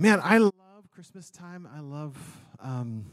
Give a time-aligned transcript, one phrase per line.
[0.00, 0.54] Man, I love
[0.94, 1.68] Christmas time.
[1.76, 2.16] I love
[2.58, 3.04] um,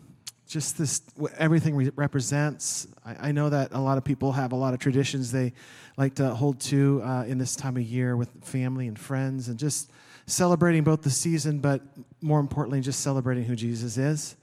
[0.48, 1.02] just this,
[1.38, 2.88] everything re- represents.
[3.06, 5.52] I, I, know that a lot of people have a lot of traditions they
[5.98, 9.60] like to hold to uh, in this time of year with family and friends and
[9.60, 9.92] just
[10.28, 11.82] celebrating both the season, but
[12.22, 14.38] more importantly, just celebrating who Jesus is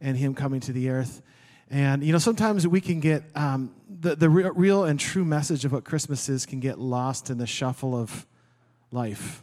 [0.00, 1.20] and Him coming to the earth.
[1.68, 5.72] And, you know, sometimes we can get um, the, the real and true message of
[5.72, 8.24] what Christmas is can get lost in the shuffle of
[8.92, 9.42] life.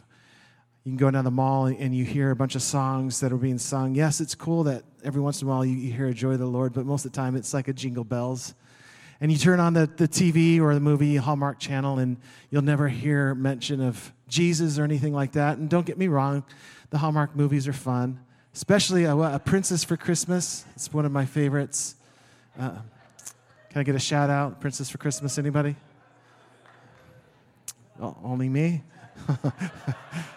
[0.86, 3.36] You can go down the mall and you hear a bunch of songs that are
[3.36, 3.96] being sung.
[3.96, 6.46] Yes, it's cool that every once in a while you, hear a joy of the
[6.46, 8.54] Lord, but most of the time it's like a jingle bells.
[9.20, 12.18] And you turn on the, the TV or the movie Hallmark channel and
[12.50, 15.58] you'll never hear mention of Jesus or anything like that.
[15.58, 16.44] And don't get me wrong,
[16.90, 18.20] the Hallmark movies are fun,
[18.54, 20.66] especially a, a Princess for Christmas.
[20.76, 21.96] It's one of my favorites.
[22.56, 22.78] Uh,
[23.70, 25.36] can I get a shout out, Princess for Christmas?
[25.36, 25.74] Anybody?
[28.00, 28.84] Oh, only me?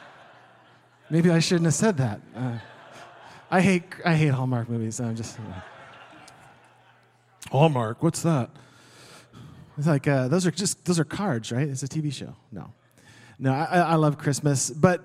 [1.12, 2.22] Maybe I shouldn't have said that.
[2.36, 2.59] Uh,
[3.49, 4.99] I hate I hate Hallmark movies.
[4.99, 5.44] I'm just uh,
[7.49, 8.04] Hallmark.
[8.04, 8.52] What's that?
[9.77, 11.68] It's like uh, those are just those are cards, right?
[11.68, 12.35] It's a TV show.
[12.52, 12.71] No,
[13.40, 13.54] no.
[13.54, 15.04] I, I love Christmas, but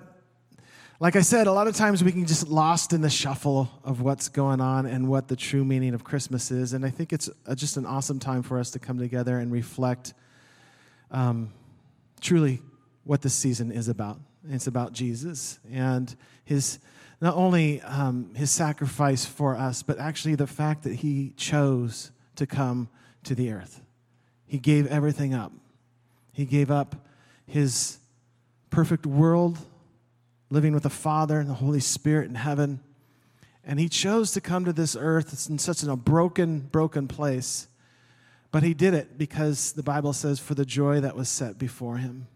[0.99, 4.01] like I said, a lot of times we can just lost in the shuffle of
[4.01, 6.73] what's going on and what the true meaning of Christmas is.
[6.73, 9.51] And I think it's a, just an awesome time for us to come together and
[9.51, 10.13] reflect
[11.11, 11.51] um,
[12.21, 12.61] truly
[13.05, 14.19] what this season is about.
[14.49, 16.79] It's about Jesus and his
[17.21, 22.45] not only um, his sacrifice for us, but actually the fact that he chose to
[22.45, 22.89] come
[23.23, 23.81] to the earth.
[24.45, 25.53] He gave everything up.
[26.33, 27.07] He gave up
[27.47, 27.97] his
[28.69, 29.57] perfect world,
[30.49, 32.81] living with the Father and the Holy Spirit in heaven.
[33.63, 37.67] And he chose to come to this earth it's in such a broken, broken place.
[38.51, 41.97] But he did it because the Bible says, for the joy that was set before
[41.97, 42.27] him.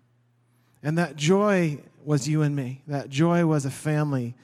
[0.82, 2.82] And that joy was you and me.
[2.88, 4.36] That joy was a family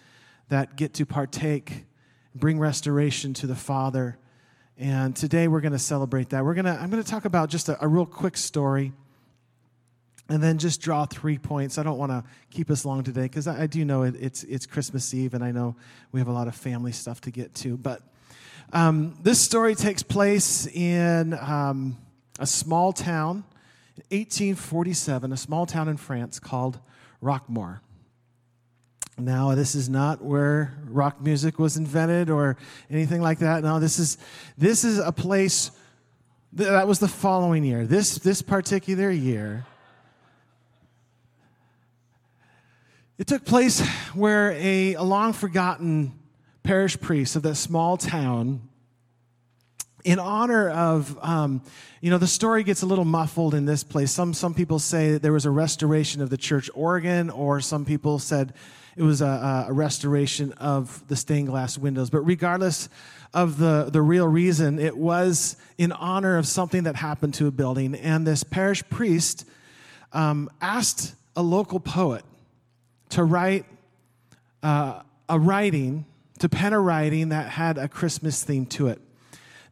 [0.49, 1.85] that get to partake,
[2.33, 4.17] bring restoration to the Father
[4.77, 6.43] and today we're going to celebrate that.
[6.43, 8.91] We're going to, I'm going to talk about just a, a real quick story
[10.27, 11.77] and then just draw three points.
[11.77, 14.43] I don't want to keep us long today because I, I, do know it, it's,
[14.43, 15.77] it's Christmas Eve and I know
[16.11, 17.77] we have a lot of family stuff to get to.
[17.77, 18.01] But
[18.73, 21.97] um, this story takes place in um,
[22.37, 23.45] a small town,
[24.09, 26.79] 1847, a small town in France called
[27.21, 27.79] Roquemaure.
[29.17, 32.57] Now, this is not where rock music was invented or
[32.89, 33.63] anything like that.
[33.63, 34.17] No, this is,
[34.57, 35.71] this is a place
[36.53, 37.85] that was the following year.
[37.85, 39.65] This, this particular year,
[43.17, 43.79] it took place
[44.13, 46.19] where a, a long forgotten
[46.63, 48.67] parish priest of that small town
[50.05, 51.61] in honor of um,
[51.99, 55.11] you know the story gets a little muffled in this place some some people say
[55.11, 58.53] that there was a restoration of the church organ or some people said
[58.95, 62.09] it was a, a restoration of the stained glass windows.
[62.09, 62.87] But regardless
[63.33, 67.51] of the, the real reason, it was in honor of something that happened to a
[67.51, 67.95] building.
[67.95, 69.45] And this parish priest
[70.13, 72.23] um, asked a local poet
[73.09, 73.65] to write
[74.63, 76.05] uh, a writing,
[76.39, 79.01] to pen a writing that had a Christmas theme to it.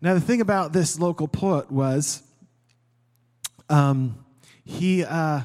[0.04, 2.24] Now, the thing about this local poet was
[3.70, 4.26] um,
[4.66, 5.44] he, uh,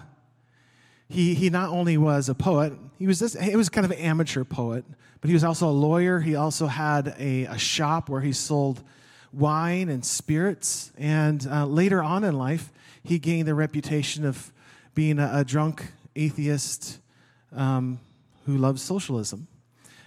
[1.09, 3.99] he, he not only was a poet, he was this, he was kind of an
[3.99, 4.85] amateur poet,
[5.21, 6.19] but he was also a lawyer.
[6.19, 8.83] He also had a, a shop where he sold
[9.33, 10.91] wine and spirits.
[10.99, 12.73] And uh, later on in life,
[13.05, 14.53] he gained the reputation of
[14.93, 16.99] being a, a drunk atheist
[17.55, 18.01] um,
[18.45, 19.47] who loves socialism.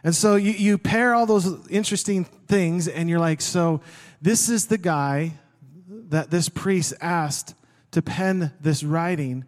[0.04, 3.82] And so you, you pair all those interesting things, and you're like, so
[4.22, 5.34] this is the guy
[6.10, 7.56] that this priest asked
[7.92, 9.46] to pen this writing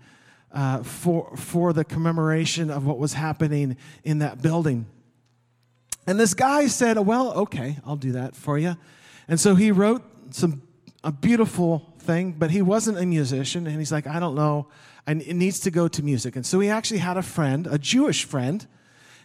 [0.51, 4.85] uh, for, for the commemoration of what was happening in that building.
[6.05, 8.75] And this guy said, Well, okay, I'll do that for you.
[9.27, 10.61] And so he wrote some
[11.03, 14.67] a beautiful thing, but he wasn't a musician, and he's like, I don't know,
[15.05, 16.35] and it needs to go to music.
[16.35, 18.65] And so he actually had a friend, a Jewish friend,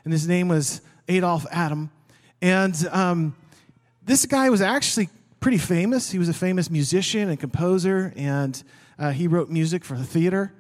[0.05, 1.91] and his name was Adolphe Adam.
[2.41, 3.37] And um,
[4.05, 5.09] this guy was actually
[5.41, 6.11] pretty famous.
[6.11, 8.63] He was a famous musician and composer, and
[8.99, 10.53] uh, he wrote music for the theater.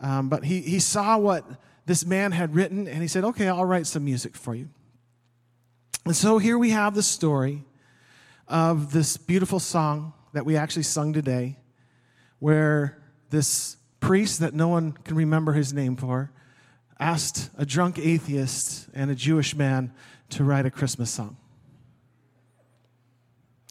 [0.00, 1.44] Um, but he, he saw what
[1.86, 4.68] this man had written and he said, Okay, I'll write some music for you.
[6.06, 7.64] And so here we have the story
[8.48, 11.58] of this beautiful song that we actually sung today,
[12.38, 16.30] where this priest that no one can remember his name for
[17.00, 19.92] asked a drunk atheist and a Jewish man
[20.28, 21.36] to write a Christmas song.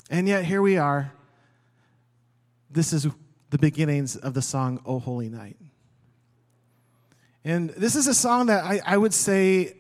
[0.10, 1.14] And yet, here we are.
[2.70, 3.08] This is
[3.52, 5.58] the beginnings of the song, O Holy Night.
[7.46, 9.78] And this is a song that I, I would say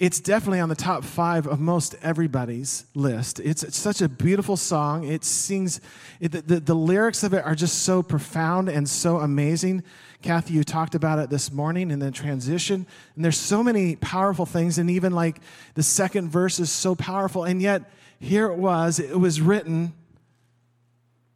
[0.00, 3.38] it's definitely on the top five of most everybody's list.
[3.38, 5.04] It's, it's such a beautiful song.
[5.04, 5.78] It sings,
[6.20, 9.84] it, the, the, the lyrics of it are just so profound and so amazing.
[10.22, 12.86] Kathy, you talked about it this morning in the transition.
[13.14, 14.78] And there's so many powerful things.
[14.78, 15.38] And even like
[15.74, 17.44] the second verse is so powerful.
[17.44, 17.82] And yet,
[18.18, 19.92] here it was, it was written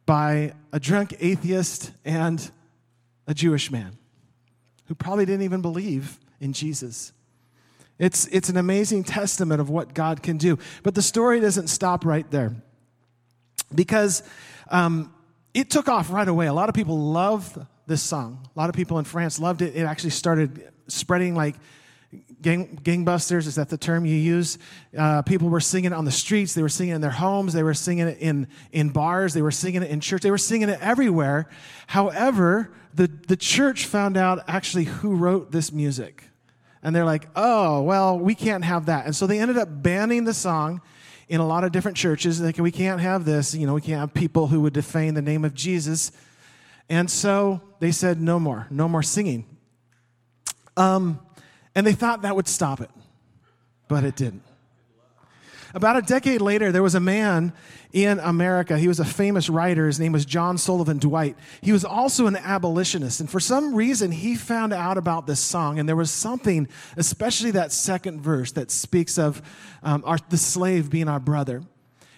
[0.07, 2.49] by a drunk atheist and
[3.27, 3.95] a Jewish man
[4.87, 7.11] who probably didn't even believe in Jesus.
[7.97, 10.59] It's, it's an amazing testament of what God can do.
[10.83, 12.55] But the story doesn't stop right there
[13.73, 14.23] because
[14.69, 15.13] um,
[15.53, 16.47] it took off right away.
[16.47, 17.57] A lot of people loved
[17.87, 18.47] this song.
[18.55, 19.75] A lot of people in France loved it.
[19.75, 21.55] It actually started spreading like
[22.41, 23.47] gang, gangbusters.
[23.47, 24.57] Is that the term you use?
[24.97, 26.53] Uh, people were singing it on the streets.
[26.53, 27.53] They were singing it in their homes.
[27.53, 29.33] They were singing it in, in bars.
[29.33, 30.21] They were singing it in church.
[30.21, 31.47] They were singing it everywhere.
[31.87, 36.25] However, the, the church found out actually who wrote this music.
[36.85, 39.07] And they're like, oh, well, we can't have that.
[39.07, 40.81] And so they ended up banning the song
[41.27, 42.39] in a lot of different churches.
[42.39, 43.55] Like, we can't have this.
[43.55, 46.11] You know, we can't have people who would defame the name of Jesus.
[46.87, 49.45] And so they said, no more, no more singing.
[50.77, 51.19] Um,
[51.73, 52.91] and they thought that would stop it,
[53.87, 54.43] but it didn't.
[55.75, 57.51] About a decade later, there was a man
[57.91, 58.77] in America.
[58.77, 59.87] He was a famous writer.
[59.87, 61.35] His name was John Sullivan Dwight.
[61.59, 63.19] He was also an abolitionist.
[63.19, 65.77] And for some reason, he found out about this song.
[65.77, 69.41] And there was something, especially that second verse, that speaks of
[69.83, 71.61] um, our, the slave being our brother.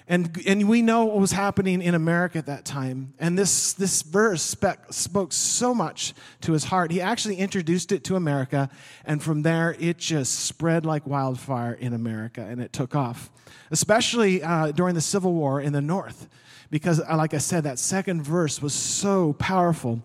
[0.09, 3.13] And, and we know what was happening in America at that time.
[3.19, 4.42] And this, this verse
[4.89, 6.92] spoke so much to his heart.
[6.92, 8.69] He actually introduced it to America.
[9.04, 13.30] And from there, it just spread like wildfire in America and it took off,
[13.69, 16.30] especially uh, during the Civil War in the North.
[16.69, 20.01] Because, uh, like I said, that second verse was so powerful.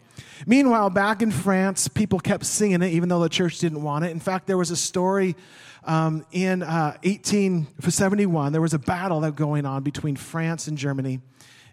[0.47, 4.11] Meanwhile, back in France, people kept singing it even though the church didn't want it.
[4.11, 5.35] In fact, there was a story
[5.85, 10.79] um, in uh, 1871, there was a battle that was going on between France and
[10.79, 11.21] Germany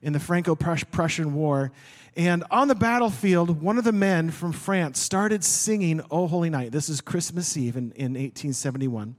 [0.02, 1.72] in the Franco-Prussian War.
[2.16, 6.72] And on the battlefield, one of the men from France started singing "O Holy Night."
[6.72, 9.16] This is Christmas Eve in, in 1871.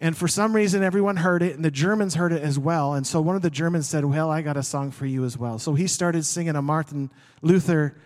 [0.00, 2.94] And for some reason, everyone heard it, and the Germans heard it as well.
[2.94, 5.36] And so one of the Germans said, Well, I got a song for you as
[5.36, 5.58] well.
[5.58, 7.10] So he started singing a Martin
[7.42, 7.96] Luther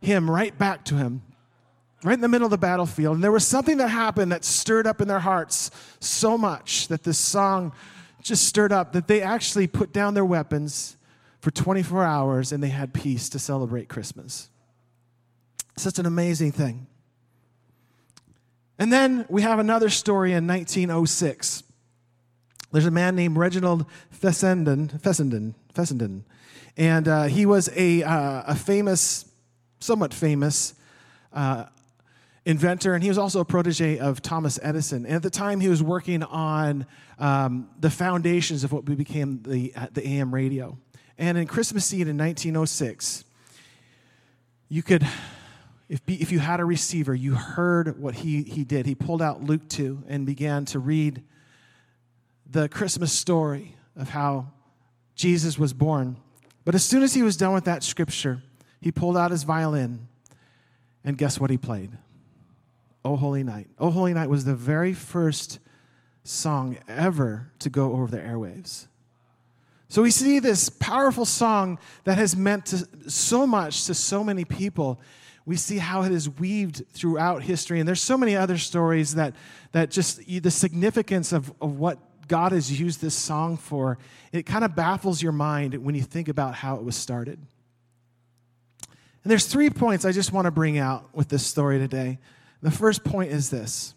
[0.00, 1.22] hymn right back to him
[2.04, 3.16] right in the middle of the battlefield.
[3.16, 7.02] And there was something that happened that stirred up in their hearts so much that
[7.02, 7.72] this song
[8.22, 10.96] just stirred up that they actually put down their weapons
[11.40, 14.48] for 24 hours and they had peace to celebrate Christmas.
[15.76, 16.86] Such an amazing thing.
[18.78, 21.64] And then we have another story in 1906.
[22.70, 26.24] There's a man named Reginald Fessenden, Fessenden, Fessenden,
[26.76, 29.24] and uh, he was a, uh, a famous,
[29.80, 30.74] somewhat famous
[31.32, 31.64] uh,
[32.48, 35.04] inventor, and he was also a protege of Thomas Edison.
[35.04, 36.86] And at the time, he was working on
[37.18, 40.78] um, the foundations of what became the, uh, the AM radio.
[41.18, 43.24] And in Christmas Eve in 1906,
[44.70, 45.06] you could,
[45.90, 48.86] if, be, if you had a receiver, you heard what he, he did.
[48.86, 51.22] He pulled out Luke 2 and began to read
[52.48, 54.46] the Christmas story of how
[55.14, 56.16] Jesus was born.
[56.64, 58.42] But as soon as he was done with that scripture,
[58.80, 60.08] he pulled out his violin,
[61.04, 61.90] and guess what he played?
[63.04, 63.68] O Holy Night.
[63.78, 65.58] O Holy Night was the very first
[66.24, 68.86] song ever to go over the airwaves.
[69.88, 74.44] So we see this powerful song that has meant to, so much to so many
[74.44, 75.00] people.
[75.46, 77.80] We see how it is weaved throughout history.
[77.80, 79.34] And there's so many other stories that,
[79.72, 83.96] that just the significance of, of what God has used this song for,
[84.30, 87.38] it kind of baffles your mind when you think about how it was started.
[89.24, 92.18] And there's three points I just want to bring out with this story today.
[92.62, 93.94] The first point is this,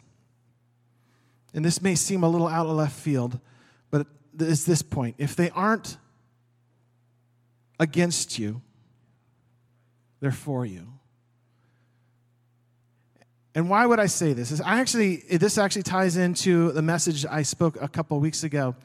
[1.53, 3.39] and this may seem a little out of left field,
[3.89, 4.07] but
[4.39, 5.15] it's this point.
[5.17, 5.97] If they aren't
[7.79, 8.61] against you,
[10.19, 10.87] they're for you.
[13.53, 14.51] And why would I say this?
[14.51, 18.75] Is I actually this actually ties into the message I spoke a couple weeks ago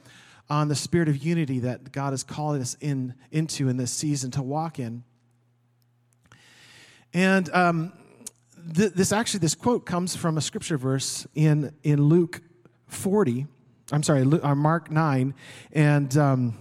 [0.48, 4.30] on the spirit of unity that God is calling us in into in this season
[4.32, 5.04] to walk in.
[7.14, 7.92] And um,
[8.74, 12.40] th- this actually, this quote comes from a scripture verse in, in Luke
[12.88, 13.46] 40.
[13.92, 15.34] I'm sorry, Luke, uh, Mark 9.
[15.72, 16.58] And, um,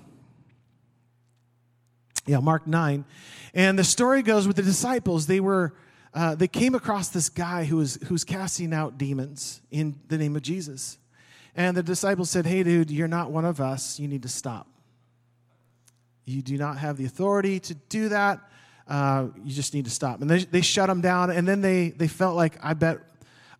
[2.25, 3.05] yeah, Mark 9.
[3.53, 5.73] And the story goes with the disciples, they were.
[6.13, 10.37] Uh, they came across this guy who was who's casting out demons in the name
[10.37, 10.97] of Jesus.
[11.57, 13.99] And the disciples said, Hey, dude, you're not one of us.
[13.99, 14.65] You need to stop.
[16.23, 18.39] You do not have the authority to do that
[18.87, 20.21] uh, you just need to stop.
[20.21, 21.31] And they, they shut them down.
[21.31, 22.99] And then they, they felt like, I bet,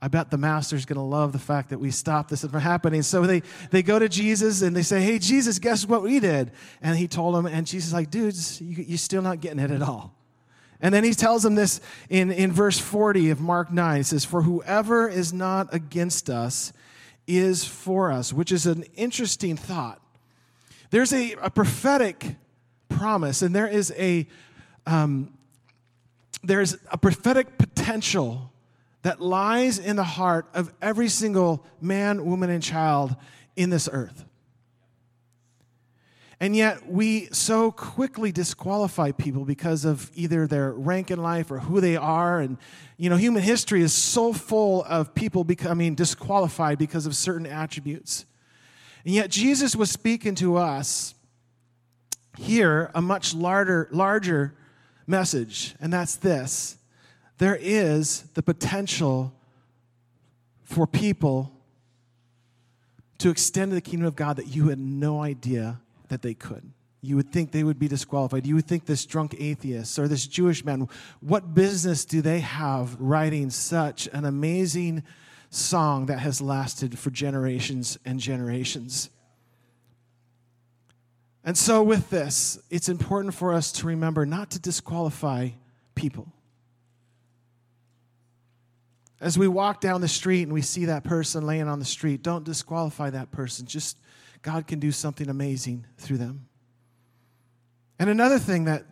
[0.01, 3.01] I bet the master's going to love the fact that we stopped this from happening.
[3.01, 3.41] So they,
[3.71, 6.51] they go to Jesus and they say, Hey, Jesus, guess what we did?
[6.81, 9.81] And he told them, and Jesus like, Dudes, you, you're still not getting it at
[9.81, 10.13] all.
[10.81, 13.97] And then he tells them this in, in verse 40 of Mark 9.
[13.97, 16.73] He says, For whoever is not against us
[17.25, 19.99] is for us, which is an interesting thought.
[20.91, 22.35] There's a, a prophetic
[22.89, 24.27] promise, and there is a
[24.85, 25.33] um,
[26.43, 28.51] there's a prophetic potential
[29.01, 33.15] that lies in the heart of every single man, woman, and child
[33.55, 34.25] in this earth.
[36.39, 41.59] And yet, we so quickly disqualify people because of either their rank in life or
[41.59, 42.41] who they are.
[42.41, 42.57] And,
[42.97, 48.25] you know, human history is so full of people becoming disqualified because of certain attributes.
[49.05, 51.15] And yet, Jesus was speaking to us
[52.37, 54.55] here a much larger, larger
[55.07, 56.77] message, and that's this
[57.37, 59.33] there is the potential
[60.63, 61.51] for people
[63.17, 66.71] to extend the kingdom of God that you had no idea that they could.
[67.01, 68.47] You would think they would be disqualified.
[68.47, 70.87] You would think this drunk atheist or this Jewish man,
[71.19, 75.03] what business do they have writing such an amazing
[75.49, 79.09] song that has lasted for generations and generations?
[81.45, 85.49] And so, with this, it's important for us to remember not to disqualify
[85.93, 86.27] people.
[89.21, 92.23] As we walk down the street and we see that person laying on the street,
[92.23, 93.67] don't disqualify that person.
[93.67, 93.97] Just
[94.41, 96.47] God can do something amazing through them.
[97.99, 98.85] And another thing that,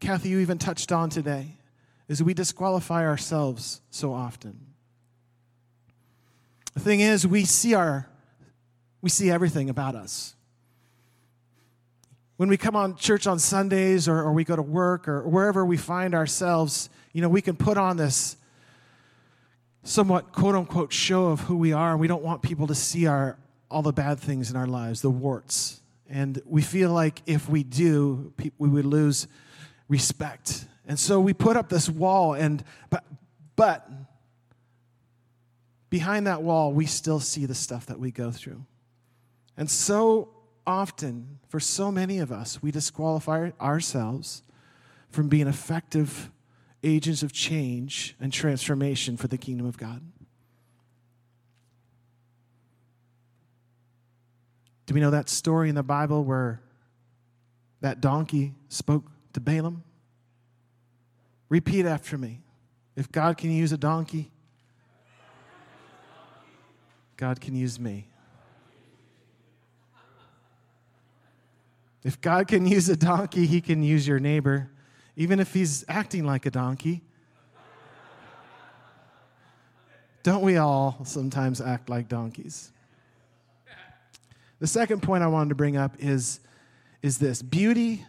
[0.00, 1.56] Kathy, you even touched on today
[2.08, 4.58] is we disqualify ourselves so often.
[6.74, 8.08] The thing is, we see our
[9.00, 10.34] we see everything about us.
[12.40, 15.62] When we come on church on Sundays or, or we go to work or wherever
[15.62, 18.38] we find ourselves, you know, we can put on this
[19.82, 23.06] somewhat quote unquote show of who we are, and we don't want people to see
[23.06, 23.36] our
[23.70, 25.82] all the bad things in our lives, the warts.
[26.08, 29.28] And we feel like if we do, we would lose
[29.86, 30.64] respect.
[30.88, 33.04] And so we put up this wall, and but
[33.54, 33.86] but
[35.90, 38.64] behind that wall, we still see the stuff that we go through.
[39.58, 40.39] And so
[40.70, 44.42] often, for so many of us, we disqualify ourselves
[45.10, 46.30] from being effective
[46.82, 50.00] agents of change and transformation for the kingdom of God.
[54.86, 56.60] Do we know that story in the Bible where
[57.80, 59.84] that donkey spoke to Balaam?
[61.48, 62.40] Repeat after me.
[62.96, 64.30] If God can use a donkey,
[67.16, 68.09] God can use me.
[72.02, 74.70] If God can use a donkey, he can use your neighbor,
[75.16, 77.02] even if he's acting like a donkey.
[80.22, 82.72] Don't we all sometimes act like donkeys?
[84.58, 86.40] The second point I wanted to bring up is,
[87.02, 88.04] is this beauty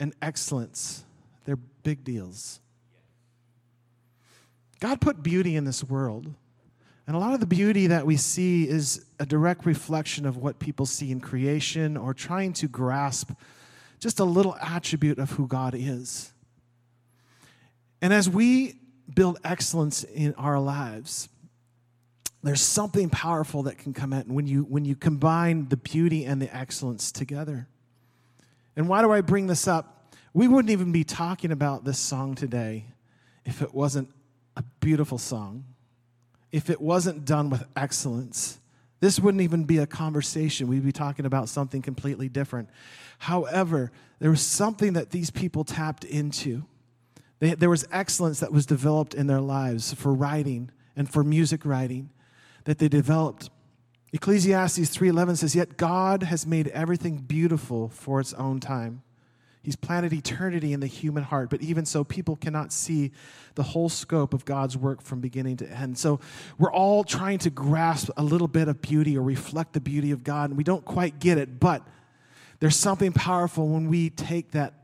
[0.00, 1.04] and excellence,
[1.44, 2.60] they're big deals.
[4.80, 6.34] God put beauty in this world.
[7.06, 10.58] And a lot of the beauty that we see is a direct reflection of what
[10.58, 13.30] people see in creation or trying to grasp
[14.00, 16.32] just a little attribute of who God is.
[18.00, 18.78] And as we
[19.12, 21.28] build excellence in our lives,
[22.42, 26.40] there's something powerful that can come out when you when you combine the beauty and
[26.40, 27.66] the excellence together.
[28.76, 30.14] And why do I bring this up?
[30.34, 32.86] We wouldn't even be talking about this song today
[33.46, 34.10] if it wasn't
[34.56, 35.64] a beautiful song.
[36.54, 38.60] If it wasn't done with excellence.
[39.00, 40.68] This wouldn't even be a conversation.
[40.68, 42.68] We'd be talking about something completely different.
[43.18, 46.62] However, there was something that these people tapped into.
[47.40, 51.64] They, there was excellence that was developed in their lives for writing and for music
[51.64, 52.10] writing
[52.66, 53.50] that they developed.
[54.12, 59.02] Ecclesiastes 3:11 says, "Yet God has made everything beautiful for its own time.
[59.64, 63.12] He's planted eternity in the human heart, but even so people cannot see
[63.54, 65.96] the whole scope of God's work from beginning to end.
[65.96, 66.20] So
[66.58, 70.22] we're all trying to grasp a little bit of beauty or reflect the beauty of
[70.22, 71.82] God, and we don't quite get it, but
[72.60, 74.74] there's something powerful when we take that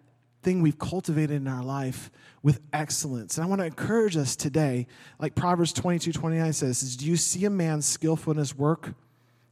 [0.43, 2.11] thing we've cultivated in our life
[2.43, 3.37] with excellence.
[3.37, 4.87] And I want to encourage us today,
[5.19, 8.95] like Proverbs 22 29 says, is, Do you see a man skillful in his work?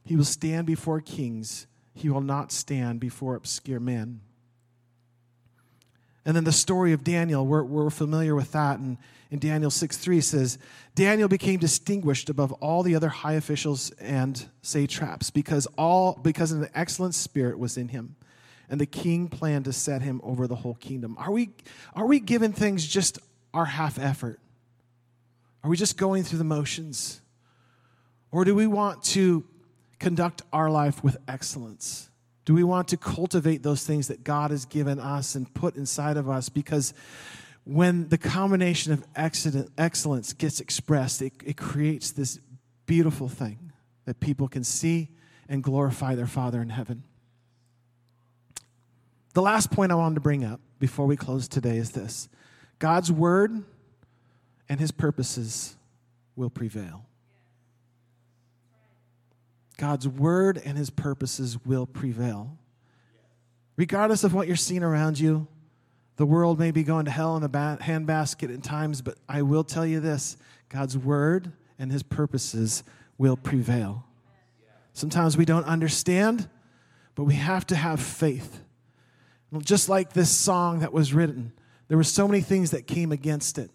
[0.05, 4.21] He will stand before kings, he will not stand before obscure men.
[6.29, 8.77] And then the story of Daniel, we're, we're familiar with that.
[8.77, 8.99] And
[9.31, 10.59] in Daniel 6 3 says,
[10.93, 16.69] Daniel became distinguished above all the other high officials and satraps because, all, because the
[16.77, 18.15] excellent spirit was in him
[18.69, 21.15] and the king planned to set him over the whole kingdom.
[21.17, 21.49] Are we,
[21.95, 23.17] are we giving things just
[23.51, 24.39] our half effort?
[25.63, 27.21] Are we just going through the motions?
[28.31, 29.45] Or do we want to
[29.97, 32.08] conduct our life with excellence?
[32.49, 36.17] Do we want to cultivate those things that God has given us and put inside
[36.17, 36.49] of us?
[36.49, 36.95] Because
[37.63, 42.39] when the combination of excellence gets expressed, it, it creates this
[42.87, 43.71] beautiful thing
[44.05, 45.09] that people can see
[45.47, 47.03] and glorify their Father in heaven.
[49.35, 52.29] The last point I wanted to bring up before we close today is this
[52.79, 53.63] God's word
[54.67, 55.75] and his purposes
[56.35, 57.05] will prevail.
[59.79, 62.57] God's word and his purposes will prevail.
[63.77, 65.47] Regardless of what you're seeing around you,
[66.17, 69.63] the world may be going to hell in a handbasket at times, but I will
[69.63, 70.35] tell you this
[70.67, 72.83] God's word and his purposes
[73.17, 74.03] will prevail.
[74.91, 76.49] Sometimes we don't understand,
[77.15, 78.61] but we have to have faith.
[79.59, 81.53] Just like this song that was written,
[81.87, 83.71] there were so many things that came against it.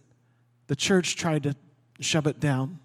[0.67, 1.57] The church tried to
[1.99, 2.79] shove it down.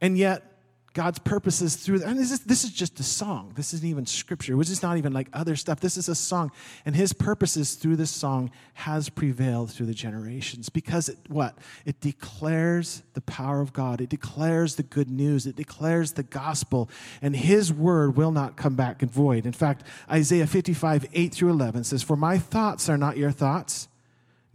[0.00, 0.53] And yet,
[0.94, 3.52] God's purposes through and this is, this is just a song.
[3.56, 4.56] This isn't even scripture.
[4.56, 5.80] This is not even like other stuff.
[5.80, 6.52] This is a song.
[6.86, 11.58] And his purposes through this song has prevailed through the generations because it what?
[11.84, 14.00] It declares the power of God.
[14.00, 15.46] It declares the good news.
[15.46, 16.88] It declares the gospel.
[17.20, 19.46] And his word will not come back void.
[19.46, 23.88] In fact, Isaiah 55, 8 through 11 says, For my thoughts are not your thoughts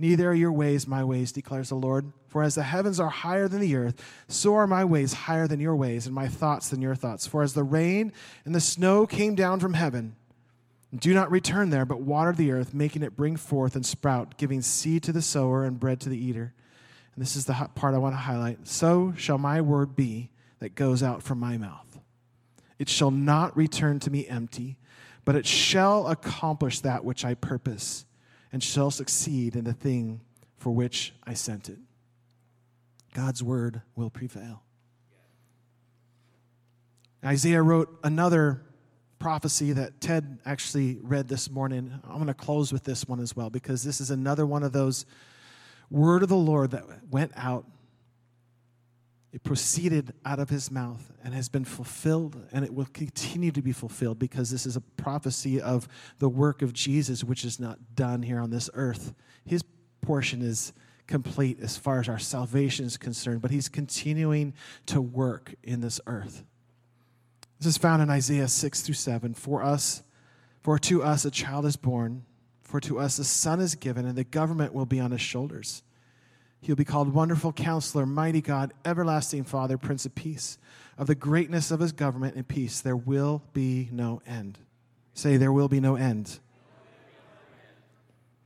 [0.01, 2.13] Neither are your ways my ways, declares the Lord.
[2.29, 5.59] For as the heavens are higher than the earth, so are my ways higher than
[5.59, 7.27] your ways, and my thoughts than your thoughts.
[7.27, 8.13] For as the rain
[8.45, 10.15] and the snow came down from heaven,
[10.97, 14.61] do not return there, but water the earth, making it bring forth and sprout, giving
[14.61, 16.53] seed to the sower and bread to the eater.
[17.13, 18.67] And this is the part I want to highlight.
[18.67, 20.29] So shall my word be
[20.59, 21.99] that goes out from my mouth.
[22.79, 24.77] It shall not return to me empty,
[25.25, 28.05] but it shall accomplish that which I purpose
[28.51, 30.21] and shall succeed in the thing
[30.57, 31.77] for which I sent it.
[33.13, 34.63] God's word will prevail.
[37.23, 38.61] Isaiah wrote another
[39.19, 41.99] prophecy that Ted actually read this morning.
[42.05, 44.71] I'm going to close with this one as well because this is another one of
[44.71, 45.05] those
[45.89, 47.65] word of the Lord that went out
[49.31, 53.61] it proceeded out of his mouth and has been fulfilled, and it will continue to
[53.61, 55.87] be fulfilled because this is a prophecy of
[56.17, 59.13] the work of Jesus, which is not done here on this earth.
[59.45, 59.63] His
[60.01, 60.73] portion is
[61.05, 64.53] complete as far as our salvation is concerned, but he's continuing
[64.87, 66.43] to work in this earth.
[67.59, 69.35] This is found in Isaiah 6 through 7.
[69.35, 70.01] For us,
[70.61, 72.25] for to us a child is born,
[72.63, 75.83] for to us a son is given, and the government will be on his shoulders
[76.61, 80.57] He'll be called Wonderful Counselor, Mighty God, Everlasting Father, Prince of Peace.
[80.97, 84.59] Of the greatness of his government and peace, there will be no end.
[85.13, 86.39] Say, there will be no end.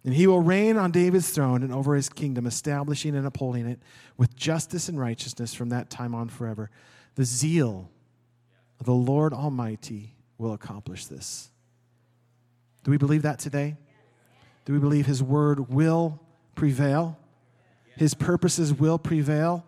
[0.06, 3.80] And he will reign on David's throne and over his kingdom, establishing and upholding it
[4.18, 6.70] with justice and righteousness from that time on forever.
[7.16, 7.90] The zeal
[8.80, 11.50] of the Lord Almighty will accomplish this.
[12.84, 13.78] Do we believe that today?
[14.66, 16.20] Do we believe his word will
[16.54, 17.18] prevail?
[17.96, 19.66] His purposes will prevail.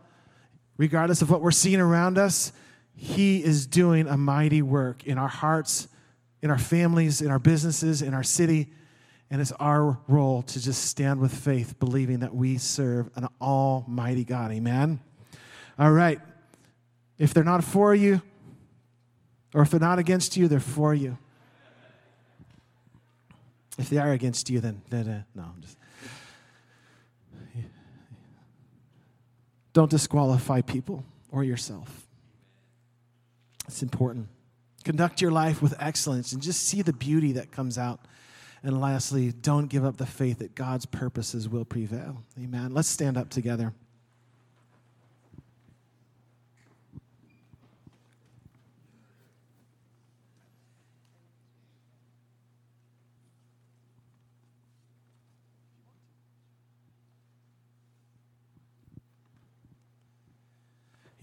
[0.77, 2.51] Regardless of what we're seeing around us,
[2.95, 5.87] He is doing a mighty work in our hearts,
[6.41, 8.71] in our families, in our businesses, in our city.
[9.29, 14.23] And it's our role to just stand with faith, believing that we serve an almighty
[14.23, 14.51] God.
[14.51, 14.99] Amen?
[15.79, 16.19] All right.
[17.17, 18.21] If they're not for you,
[19.53, 21.17] or if they're not against you, they're for you.
[23.77, 25.77] If they are against you, then, then uh, no, I'm just.
[29.75, 32.07] Don't disqualify people or yourself.
[33.67, 34.29] It's important.
[34.85, 37.99] Conduct your life with excellence and just see the beauty that comes out.
[38.63, 42.23] And lastly, don't give up the faith that God's purposes will prevail.
[42.41, 42.73] Amen.
[42.73, 43.73] Let's stand up together.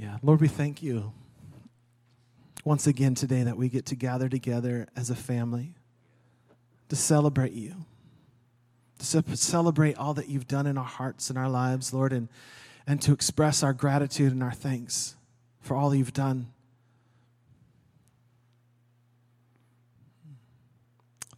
[0.02, 1.12] Yeah, Lord, we thank you
[2.64, 5.76] once again today that we get to gather together as a family
[6.88, 7.76] to celebrate you,
[8.98, 12.28] to celebrate all that you've done in our hearts and our lives, Lord, and,
[12.84, 15.14] and to express our gratitude and our thanks
[15.60, 16.48] for all you've done.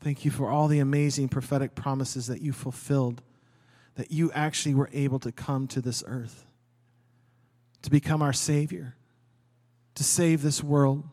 [0.00, 3.20] Thank you for all the amazing prophetic promises that you fulfilled,
[3.96, 6.46] that you actually were able to come to this earth
[7.84, 8.96] to become our Savior,
[9.94, 11.04] to save this world,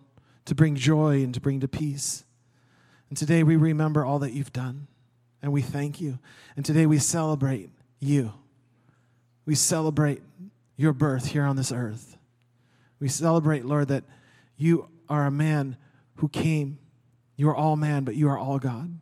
[0.46, 2.24] to bring joy and to bring to peace.
[3.10, 4.88] And today we remember all that you've done,
[5.42, 6.18] and we thank you.
[6.56, 8.32] And today we celebrate you.
[9.46, 10.22] We celebrate
[10.78, 12.16] your birth here on this earth.
[13.02, 14.06] We celebrate, Lord, that
[14.56, 15.76] you are a man
[16.16, 16.80] who came.
[17.36, 18.98] You are all man, but you are all God.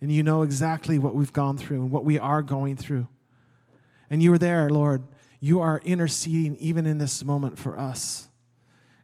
[0.00, 3.06] And you know exactly what we've gone through and what we are going through.
[4.10, 5.04] And you are there, Lord.
[5.44, 8.28] You are interceding even in this moment for us.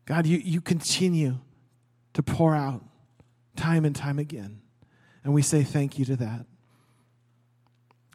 [0.06, 1.36] God, you, you continue
[2.14, 2.82] to pour out
[3.56, 4.62] time and time again.
[5.22, 6.46] And we say thank you to that.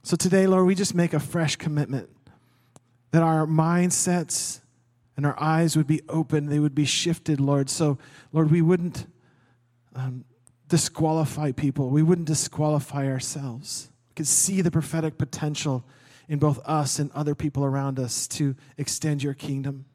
[0.01, 2.09] So today, Lord, we just make a fresh commitment
[3.11, 4.59] that our mindsets
[5.15, 7.69] and our eyes would be open, they would be shifted, Lord.
[7.69, 7.99] So,
[8.33, 9.05] Lord, we wouldn't
[9.95, 10.25] um,
[10.67, 13.91] disqualify people, we wouldn't disqualify ourselves.
[14.09, 15.85] We could see the prophetic potential
[16.27, 19.85] in both us and other people around us to extend your kingdom.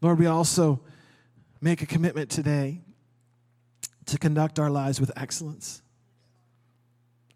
[0.00, 0.80] Lord, we also
[1.60, 2.80] make a commitment today
[4.06, 5.82] to conduct our lives with excellence.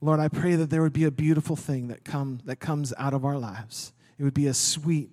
[0.01, 3.15] Lord, I pray that there would be a beautiful thing that, come, that comes out
[3.15, 3.93] of our lives.
[4.19, 5.11] It would be a sweet,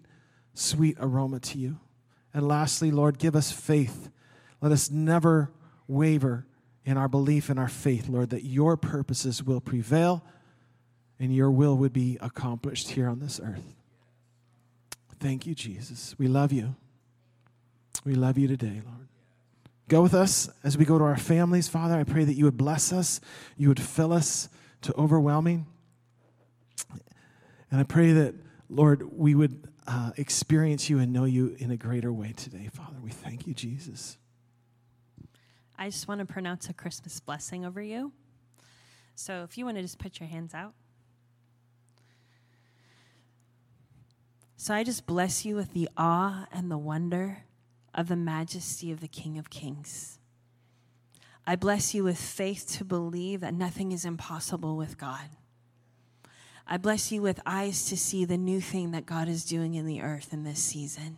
[0.54, 1.80] sweet aroma to you.
[2.34, 4.10] And lastly, Lord, give us faith.
[4.62, 5.51] Let us never
[5.88, 6.45] waver
[6.86, 10.23] in our belief and our faith, Lord, that your purposes will prevail
[11.22, 13.76] and your will would be accomplished here on this earth.
[15.20, 16.16] Thank you, Jesus.
[16.18, 16.76] We love you.
[18.04, 19.08] We love you today, Lord.
[19.88, 21.96] Go with us as we go to our families, Father.
[21.96, 23.22] I pray that you would bless us,
[23.56, 24.50] you would fill us
[24.82, 25.68] to overwhelming.
[27.70, 28.34] And I pray that,
[28.68, 32.98] Lord, we would uh, experience you and know you in a greater way today, Father.
[33.00, 34.18] We thank you, Jesus.
[35.78, 38.12] I just want to pronounce a Christmas blessing over you.
[39.14, 40.74] So if you want to just put your hands out.
[44.62, 47.45] So I just bless you with the awe and the wonder
[47.95, 50.19] of the majesty of the King of Kings.
[51.47, 55.30] I bless you with faith to believe that nothing is impossible with God.
[56.67, 59.88] I bless you with eyes to see the new thing that God is doing in
[59.88, 61.17] the earth in this season.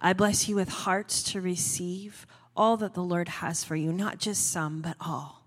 [0.00, 4.16] I bless you with hearts to receive all that the Lord has for you, not
[4.16, 5.42] just some, but all.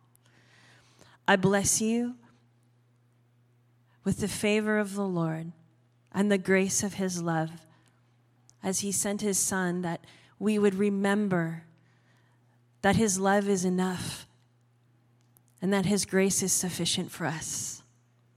[1.28, 2.18] I bless you
[4.04, 5.54] with the favor of the Lord
[6.14, 7.52] and the grace of his love
[8.64, 10.04] as he sent his son that
[10.38, 11.64] we would remember
[12.82, 14.26] that his love is enough
[15.62, 17.84] and that his grace is sufficient for us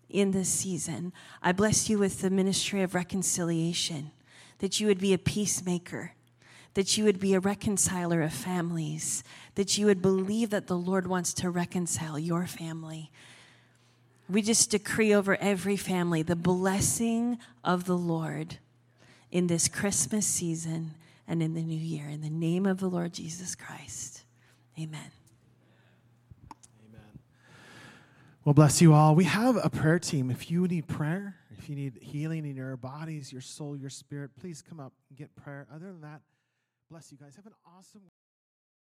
[0.08, 1.12] in this season.
[1.42, 4.11] I bless you with the ministry of reconciliation,
[4.58, 6.12] that you would be a peacemaker,
[6.74, 9.22] that you would be a reconciler of families,
[9.54, 13.11] that you would believe that the Lord wants to reconcile your family.
[14.28, 18.58] We just decree over every family the blessing of the Lord
[19.30, 20.94] in this Christmas season
[21.26, 22.08] and in the new year.
[22.08, 24.24] In the name of the Lord Jesus Christ.
[24.78, 25.11] Amen.
[26.88, 27.18] Amen.
[28.44, 29.14] Well, bless you all.
[29.14, 30.30] We have a prayer team.
[30.30, 34.30] If you need prayer, if you need healing in your bodies, your soul, your spirit,
[34.40, 35.66] please come up and get prayer.
[35.74, 36.20] Other than that,
[36.90, 37.37] bless you guys.
[37.37, 38.02] Have an awesome